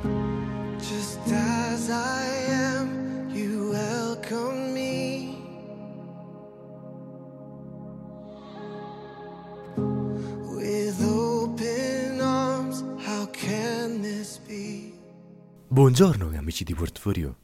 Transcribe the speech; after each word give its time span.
Just 0.00 1.18
as 1.26 1.90
I 1.90 2.24
am, 2.52 3.30
you 3.32 3.70
welcome 3.70 4.72
me. 4.72 5.36
With 10.54 11.02
open 11.02 12.20
arms, 12.20 12.84
how 13.04 13.28
can 13.32 14.00
this 14.00 14.38
be? 14.46 14.92
Buongiorno 15.66 16.30
amici 16.36 16.62
di 16.62 16.74
Portfolio. 16.74 17.36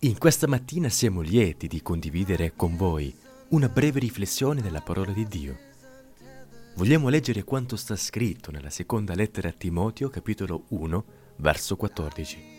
In 0.00 0.18
questa 0.18 0.46
mattina 0.46 0.88
siamo 0.88 1.20
lieti 1.20 1.66
di 1.66 1.82
condividere 1.82 2.52
con 2.54 2.76
voi 2.76 3.12
una 3.48 3.68
breve 3.68 3.98
riflessione 3.98 4.62
della 4.62 4.80
parola 4.80 5.10
di 5.10 5.26
Dio. 5.26 5.58
Vogliamo 6.76 7.08
leggere 7.08 7.42
quanto 7.42 7.74
sta 7.74 7.96
scritto 7.96 8.52
nella 8.52 8.70
seconda 8.70 9.16
lettera 9.16 9.48
a 9.48 9.52
Timoteo, 9.52 10.08
capitolo 10.10 10.64
1, 10.68 11.04
verso 11.36 11.76
14. 11.76 12.50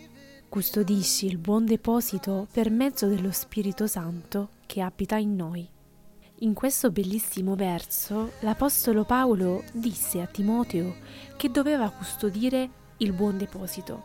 Custodisci 0.48 1.26
il 1.26 1.38
buon 1.38 1.64
deposito 1.64 2.46
per 2.52 2.70
mezzo 2.70 3.06
dello 3.06 3.32
Spirito 3.32 3.86
Santo 3.86 4.50
che 4.66 4.80
abita 4.80 5.16
in 5.16 5.34
noi. 5.34 5.68
In 6.38 6.52
questo 6.52 6.90
bellissimo 6.90 7.54
verso 7.54 8.32
l'Apostolo 8.40 9.04
Paolo 9.04 9.62
disse 9.72 10.20
a 10.20 10.26
Timoteo 10.26 10.96
che 11.36 11.50
doveva 11.50 11.90
custodire 11.90 12.68
il 12.98 13.12
buon 13.12 13.38
deposito. 13.38 14.02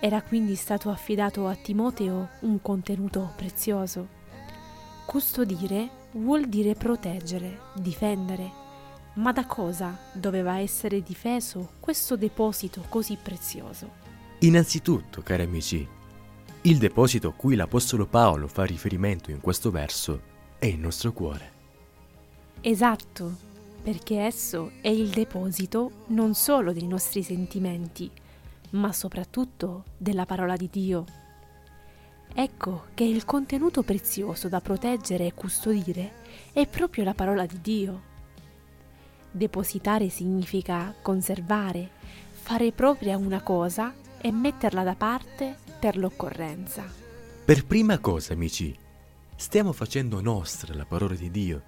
Era 0.00 0.22
quindi 0.22 0.54
stato 0.54 0.90
affidato 0.90 1.46
a 1.46 1.54
Timoteo 1.54 2.30
un 2.40 2.62
contenuto 2.62 3.32
prezioso. 3.36 4.08
Custodire 5.04 5.88
vuol 6.12 6.48
dire 6.48 6.74
proteggere, 6.74 7.58
difendere. 7.74 8.59
Ma 9.20 9.32
da 9.32 9.44
cosa 9.44 9.98
doveva 10.12 10.60
essere 10.60 11.02
difeso 11.02 11.72
questo 11.78 12.16
deposito 12.16 12.86
così 12.88 13.18
prezioso? 13.22 13.98
Innanzitutto, 14.38 15.20
cari 15.20 15.42
amici, 15.42 15.86
il 16.62 16.78
deposito 16.78 17.28
a 17.28 17.32
cui 17.34 17.54
l'Apostolo 17.54 18.06
Paolo 18.06 18.48
fa 18.48 18.64
riferimento 18.64 19.30
in 19.30 19.42
questo 19.42 19.70
verso 19.70 20.22
è 20.58 20.64
il 20.64 20.78
nostro 20.78 21.12
cuore. 21.12 21.52
Esatto, 22.62 23.36
perché 23.82 24.20
esso 24.20 24.72
è 24.80 24.88
il 24.88 25.10
deposito 25.10 26.04
non 26.06 26.32
solo 26.32 26.72
dei 26.72 26.86
nostri 26.86 27.22
sentimenti, 27.22 28.10
ma 28.70 28.90
soprattutto 28.90 29.84
della 29.98 30.24
parola 30.24 30.56
di 30.56 30.70
Dio. 30.72 31.04
Ecco 32.32 32.86
che 32.94 33.04
il 33.04 33.26
contenuto 33.26 33.82
prezioso 33.82 34.48
da 34.48 34.62
proteggere 34.62 35.26
e 35.26 35.34
custodire 35.34 36.12
è 36.54 36.66
proprio 36.66 37.04
la 37.04 37.12
parola 37.12 37.44
di 37.44 37.60
Dio. 37.60 38.08
Depositare 39.30 40.08
significa 40.08 40.94
conservare, 41.00 41.88
fare 42.30 42.72
propria 42.72 43.16
una 43.16 43.42
cosa 43.42 43.94
e 44.20 44.32
metterla 44.32 44.82
da 44.82 44.94
parte 44.94 45.56
per 45.78 45.96
l'occorrenza. 45.96 46.84
Per 47.44 47.64
prima 47.64 47.98
cosa, 47.98 48.32
amici, 48.32 48.76
stiamo 49.36 49.72
facendo 49.72 50.20
nostra 50.20 50.74
la 50.74 50.84
parola 50.84 51.14
di 51.14 51.30
Dio. 51.30 51.62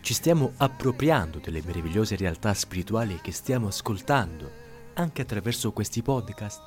Ci 0.00 0.14
stiamo 0.14 0.52
appropriando 0.58 1.38
delle 1.38 1.62
meravigliose 1.64 2.16
realtà 2.16 2.52
spirituali 2.52 3.20
che 3.22 3.32
stiamo 3.32 3.68
ascoltando 3.68 4.50
anche 4.94 5.22
attraverso 5.22 5.72
questi 5.72 6.02
podcast. 6.02 6.60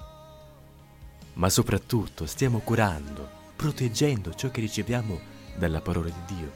Ma 1.33 1.49
soprattutto 1.49 2.25
stiamo 2.25 2.59
curando, 2.59 3.29
proteggendo 3.55 4.33
ciò 4.33 4.49
che 4.49 4.61
riceviamo 4.61 5.19
dalla 5.55 5.81
parola 5.81 6.09
di 6.09 6.35
Dio. 6.35 6.51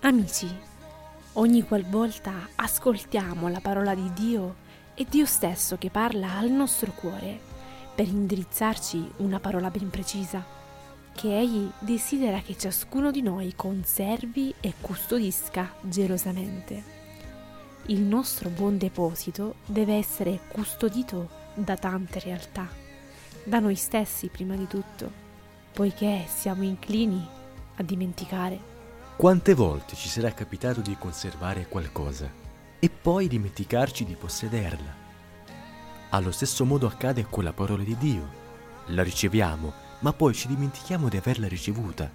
Amici, 0.00 0.74
ogni 1.38 1.62
qualvolta 1.62 2.48
ascoltiamo 2.54 3.48
la 3.48 3.60
parola 3.60 3.94
di 3.94 4.10
Dio, 4.12 4.56
è 4.94 5.04
Dio 5.04 5.26
stesso 5.26 5.76
che 5.76 5.90
parla 5.90 6.36
al 6.36 6.50
nostro 6.50 6.92
cuore 6.92 7.38
per 7.94 8.06
indirizzarci 8.06 9.12
una 9.18 9.38
parola 9.40 9.70
ben 9.70 9.90
precisa, 9.90 10.44
che 11.14 11.38
Egli 11.38 11.68
desidera 11.78 12.40
che 12.40 12.56
ciascuno 12.56 13.10
di 13.10 13.22
noi 13.22 13.54
conservi 13.54 14.54
e 14.60 14.74
custodisca 14.80 15.74
gelosamente. 15.80 16.94
Il 17.86 18.00
nostro 18.00 18.48
buon 18.50 18.78
deposito 18.78 19.56
deve 19.66 19.94
essere 19.94 20.40
custodito 20.48 21.28
da 21.54 21.76
tante 21.76 22.18
realtà, 22.20 22.68
da 23.44 23.60
noi 23.60 23.76
stessi 23.76 24.28
prima 24.28 24.56
di 24.56 24.66
tutto, 24.66 25.10
poiché 25.72 26.24
siamo 26.28 26.64
inclini 26.64 27.26
a 27.76 27.82
dimenticare. 27.82 28.75
Quante 29.16 29.54
volte 29.54 29.96
ci 29.96 30.10
sarà 30.10 30.30
capitato 30.32 30.82
di 30.82 30.94
conservare 30.98 31.68
qualcosa 31.68 32.30
e 32.78 32.90
poi 32.90 33.28
dimenticarci 33.28 34.04
di 34.04 34.14
possederla? 34.14 34.94
Allo 36.10 36.30
stesso 36.30 36.66
modo 36.66 36.86
accade 36.86 37.24
con 37.24 37.42
la 37.42 37.54
parola 37.54 37.82
di 37.82 37.96
Dio. 37.96 38.28
La 38.88 39.02
riceviamo, 39.02 39.72
ma 40.00 40.12
poi 40.12 40.34
ci 40.34 40.48
dimentichiamo 40.48 41.08
di 41.08 41.16
averla 41.16 41.48
ricevuta. 41.48 42.12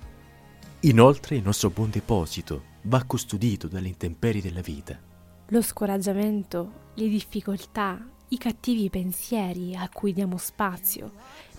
Inoltre 0.81 1.37
il 1.37 1.41
nostro 1.41 1.71
buon 1.71 1.89
deposito 1.89 2.65
va 2.83 3.03
custodito 3.03 3.67
dalle 3.67 3.87
intemperie 3.87 4.39
della 4.39 4.61
vita. 4.61 4.95
Lo 5.47 5.61
scoraggiamento, 5.63 6.91
le 6.93 7.07
difficoltà, 7.07 7.99
i 8.27 8.37
cattivi 8.37 8.91
pensieri 8.91 9.75
a 9.75 9.89
cui 9.91 10.13
diamo 10.13 10.37
spazio 10.37 11.13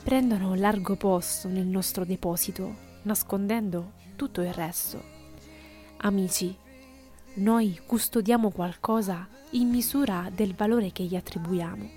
prendono 0.04 0.54
largo 0.54 0.94
posto 0.94 1.48
nel 1.48 1.66
nostro 1.66 2.04
deposito, 2.04 2.76
nascondendo 3.02 3.94
tutto 4.14 4.40
il 4.40 4.52
resto. 4.54 5.11
Amici, 6.04 6.52
noi 7.34 7.78
custodiamo 7.86 8.50
qualcosa 8.50 9.28
in 9.50 9.68
misura 9.68 10.28
del 10.34 10.52
valore 10.52 10.90
che 10.90 11.04
gli 11.04 11.14
attribuiamo. 11.14 11.88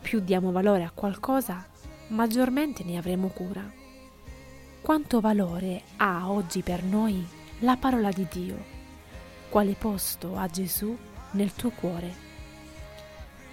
Più 0.00 0.20
diamo 0.20 0.50
valore 0.50 0.84
a 0.84 0.90
qualcosa, 0.90 1.62
maggiormente 2.08 2.84
ne 2.84 2.96
avremo 2.96 3.28
cura. 3.28 3.70
Quanto 4.80 5.20
valore 5.20 5.82
ha 5.98 6.30
oggi 6.30 6.62
per 6.62 6.82
noi 6.82 7.22
la 7.58 7.76
parola 7.76 8.10
di 8.10 8.26
Dio? 8.30 8.64
Quale 9.50 9.74
posto 9.74 10.34
ha 10.38 10.48
Gesù 10.48 10.96
nel 11.32 11.52
tuo 11.52 11.68
cuore? 11.68 12.14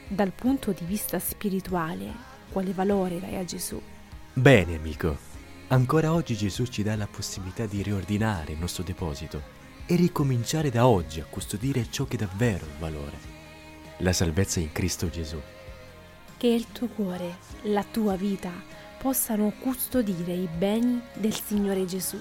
Dal 0.08 0.32
punto 0.32 0.72
di 0.72 0.86
vista 0.86 1.20
spirituale, 1.20 2.14
quale 2.50 2.72
valore 2.72 3.20
dai 3.20 3.36
a 3.36 3.44
Gesù? 3.44 3.82
Bene, 4.32 4.76
amico. 4.78 5.18
Ancora 5.68 6.14
oggi 6.14 6.34
Gesù 6.38 6.66
ci 6.66 6.82
dà 6.82 6.96
la 6.96 7.08
possibilità 7.08 7.66
di 7.66 7.84
riordinare 7.84 8.54
il 8.54 8.60
nostro 8.60 8.82
deposito 8.82 9.64
e 9.88 9.96
ricominciare 9.96 10.72
da 10.72 10.88
oggi 10.88 11.20
a 11.20 11.26
custodire 11.30 11.88
ciò 11.90 12.06
che 12.06 12.18
davvero 12.18 12.66
ha 12.66 12.80
valore. 12.80 13.34
La 13.98 14.14
salvezza 14.14 14.60
in 14.60 14.72
Cristo 14.72 15.10
Gesù. 15.10 15.40
Che 16.38 16.48
il 16.48 16.68
tuo 16.72 16.88
cuore, 16.88 17.38
la 17.64 17.84
tua 17.84 18.16
vita 18.16 18.52
possano 18.98 19.54
custodire 19.60 20.34
i 20.34 20.48
beni 20.48 21.02
del 21.14 21.34
Signore 21.34 21.86
Gesù. 21.86 22.20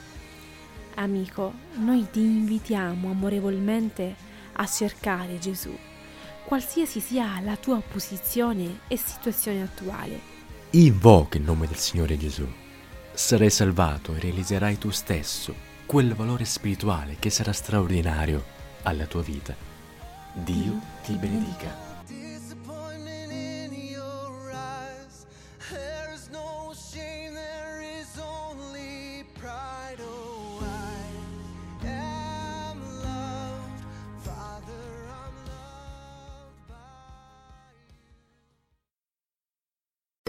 Amico, 0.97 1.53
noi 1.77 2.07
ti 2.11 2.21
invitiamo 2.21 3.11
amorevolmente 3.11 4.15
a 4.53 4.67
cercare 4.67 5.39
Gesù, 5.39 5.77
qualsiasi 6.45 7.01
sia 7.01 7.41
la 7.41 7.57
tua 7.57 7.81
posizione 7.81 8.81
e 8.87 8.97
situazione 8.97 9.63
attuale. 9.63 10.33
Invoca 10.71 11.39
il 11.39 11.45
nome 11.45 11.67
del 11.67 11.77
Signore 11.77 12.17
Gesù. 12.17 12.47
Sarai 13.13 13.51
salvato 13.51 14.15
e 14.15 14.21
realizzerai 14.21 14.77
tu 14.77 14.91
stesso 14.91 15.73
quel 15.87 16.15
valore 16.15 16.45
spirituale 16.45 17.17
che 17.19 17.31
sarà 17.31 17.53
straordinario 17.53 18.43
alla 18.83 19.07
tua 19.07 19.23
vita. 19.23 19.55
Dio 20.33 20.79
ti 21.05 21.13
benedica. 21.15 21.84